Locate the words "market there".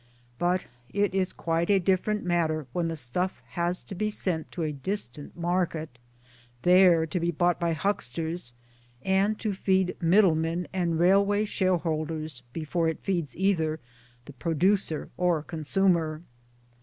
5.37-7.05